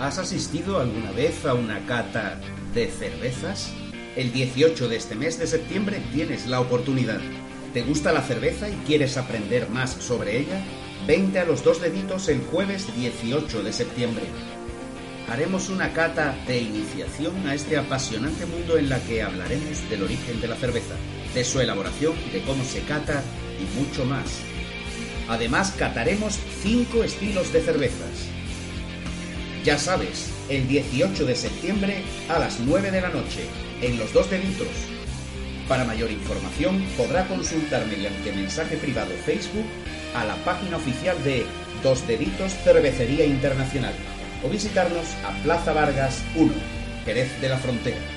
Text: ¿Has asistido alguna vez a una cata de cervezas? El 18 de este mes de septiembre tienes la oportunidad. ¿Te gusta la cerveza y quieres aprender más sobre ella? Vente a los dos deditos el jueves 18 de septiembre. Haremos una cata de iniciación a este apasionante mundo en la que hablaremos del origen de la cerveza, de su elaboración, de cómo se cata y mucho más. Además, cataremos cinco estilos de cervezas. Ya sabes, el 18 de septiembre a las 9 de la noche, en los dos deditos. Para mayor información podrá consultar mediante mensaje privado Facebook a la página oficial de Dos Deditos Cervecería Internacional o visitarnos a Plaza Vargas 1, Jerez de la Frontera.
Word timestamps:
¿Has 0.00 0.18
asistido 0.18 0.78
alguna 0.78 1.10
vez 1.12 1.46
a 1.46 1.54
una 1.54 1.86
cata 1.86 2.38
de 2.74 2.86
cervezas? 2.88 3.72
El 4.14 4.30
18 4.30 4.88
de 4.88 4.96
este 4.96 5.14
mes 5.14 5.38
de 5.38 5.46
septiembre 5.46 6.02
tienes 6.12 6.46
la 6.46 6.60
oportunidad. 6.60 7.20
¿Te 7.72 7.82
gusta 7.82 8.12
la 8.12 8.20
cerveza 8.20 8.68
y 8.68 8.74
quieres 8.86 9.16
aprender 9.16 9.70
más 9.70 9.90
sobre 9.90 10.38
ella? 10.38 10.62
Vente 11.06 11.38
a 11.38 11.46
los 11.46 11.64
dos 11.64 11.80
deditos 11.80 12.28
el 12.28 12.42
jueves 12.42 12.94
18 12.94 13.62
de 13.62 13.72
septiembre. 13.72 14.24
Haremos 15.30 15.70
una 15.70 15.94
cata 15.94 16.36
de 16.46 16.60
iniciación 16.60 17.46
a 17.46 17.54
este 17.54 17.78
apasionante 17.78 18.44
mundo 18.44 18.76
en 18.76 18.90
la 18.90 19.00
que 19.00 19.22
hablaremos 19.22 19.88
del 19.88 20.02
origen 20.02 20.42
de 20.42 20.48
la 20.48 20.56
cerveza, 20.56 20.94
de 21.34 21.42
su 21.42 21.58
elaboración, 21.58 22.14
de 22.34 22.42
cómo 22.42 22.62
se 22.64 22.82
cata 22.82 23.22
y 23.58 23.78
mucho 23.78 24.04
más. 24.04 24.40
Además, 25.26 25.74
cataremos 25.78 26.38
cinco 26.62 27.02
estilos 27.02 27.50
de 27.50 27.62
cervezas. 27.62 28.36
Ya 29.66 29.76
sabes, 29.76 30.30
el 30.48 30.68
18 30.68 31.26
de 31.26 31.34
septiembre 31.34 32.04
a 32.28 32.38
las 32.38 32.60
9 32.60 32.92
de 32.92 33.00
la 33.00 33.08
noche, 33.08 33.48
en 33.82 33.98
los 33.98 34.12
dos 34.12 34.30
deditos. 34.30 34.68
Para 35.66 35.84
mayor 35.84 36.12
información 36.12 36.80
podrá 36.96 37.26
consultar 37.26 37.84
mediante 37.86 38.32
mensaje 38.32 38.76
privado 38.76 39.10
Facebook 39.24 39.66
a 40.14 40.24
la 40.24 40.36
página 40.44 40.76
oficial 40.76 41.20
de 41.24 41.44
Dos 41.82 42.06
Deditos 42.06 42.52
Cervecería 42.62 43.26
Internacional 43.26 43.94
o 44.44 44.48
visitarnos 44.48 45.08
a 45.24 45.32
Plaza 45.42 45.72
Vargas 45.72 46.22
1, 46.36 46.52
Jerez 47.04 47.40
de 47.40 47.48
la 47.48 47.58
Frontera. 47.58 48.15